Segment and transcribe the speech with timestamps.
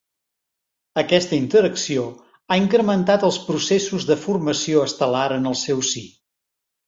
[1.01, 2.05] Aquesta interacció
[2.47, 6.05] ha incrementat els processos de formació estel·lar en el seu si.